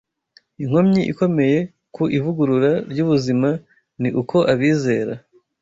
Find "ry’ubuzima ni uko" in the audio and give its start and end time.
2.91-4.37